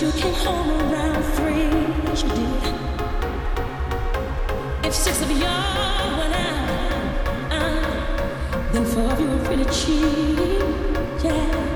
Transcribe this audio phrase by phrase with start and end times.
[0.00, 2.74] You came home around three, you did.
[4.86, 10.62] If six of y'all went out, out then four of you were pretty cheap,
[11.24, 11.67] yeah.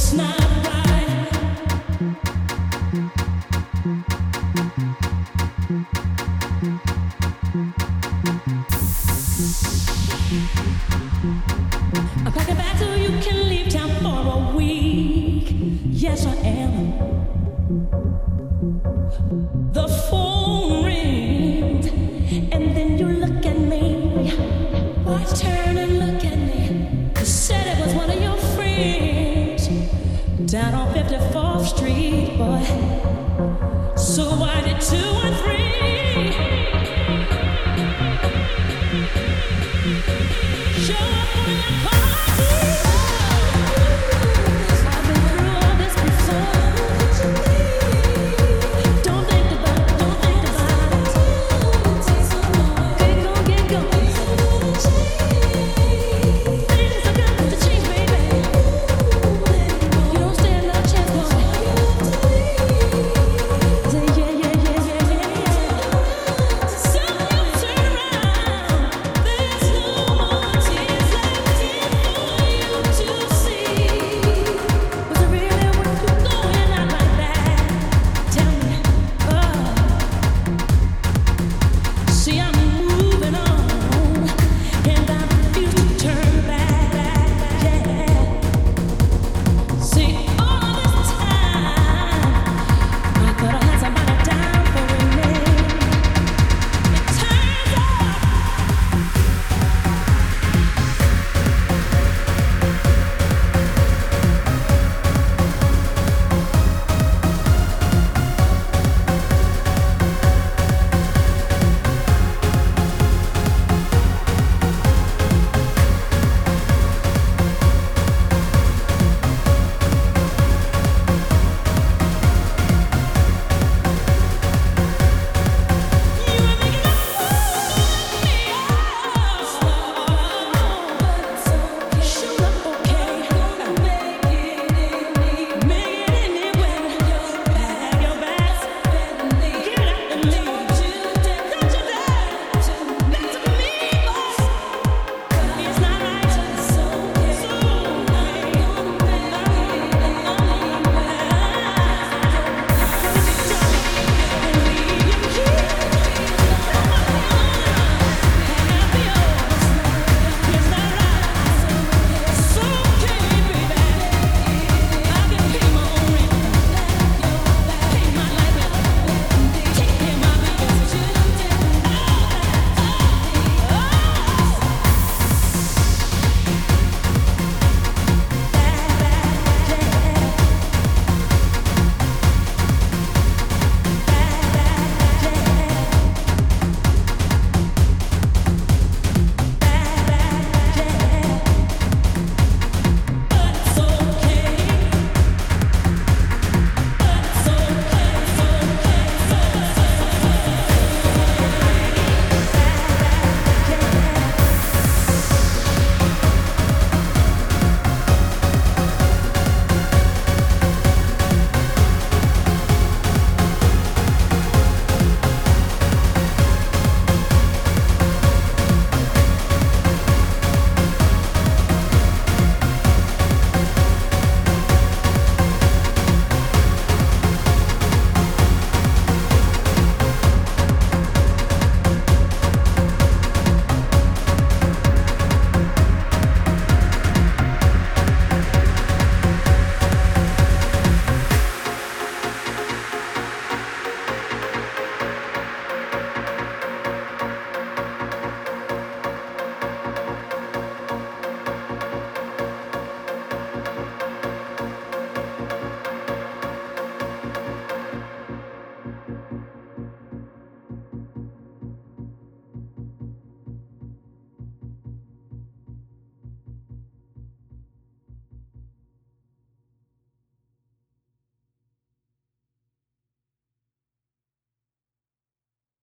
[0.00, 0.28] smile.
[0.28, 0.39] not.
[31.32, 32.62] fourth street boy.
[33.96, 35.99] So why did two and three?